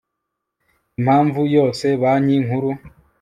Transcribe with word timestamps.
impamvu 0.99 1.41
yose 1.55 1.85
banki 2.01 2.35
nkuru 2.45 2.69